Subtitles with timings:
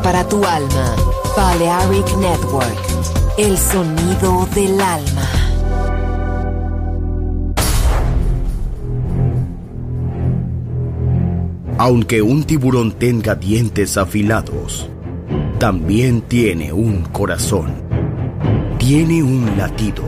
[0.00, 0.96] para tu alma.
[1.36, 2.78] Balearic Network,
[3.36, 5.28] el sonido del alma.
[11.78, 14.88] Aunque un tiburón tenga dientes afilados,
[15.58, 17.72] también tiene un corazón.
[18.78, 20.04] Tiene un latido.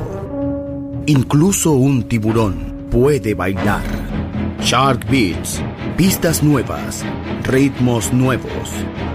[1.07, 3.83] Incluso un tiburón puede bailar.
[4.61, 5.61] Shark Beats,
[5.97, 7.05] pistas nuevas,
[7.43, 8.71] ritmos nuevos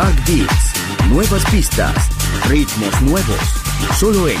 [0.00, 0.72] Shark Beats,
[1.10, 2.08] nuevas pistas,
[2.48, 3.36] ritmos nuevos,
[3.98, 4.38] solo en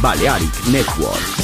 [0.00, 1.43] Balearic Network.